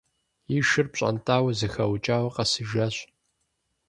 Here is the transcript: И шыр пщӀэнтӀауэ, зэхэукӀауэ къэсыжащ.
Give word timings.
И 0.57 0.59
шыр 0.67 0.87
пщӀэнтӀауэ, 0.91 1.51
зэхэукӀауэ 1.59 2.29
къэсыжащ. 2.35 2.95